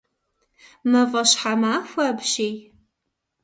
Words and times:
Мафӏэщхьэмахуэ 0.91 2.03
апщий! 2.11 2.55